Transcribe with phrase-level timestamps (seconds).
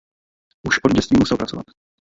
[0.67, 1.65] Už od dětství musel pracovat.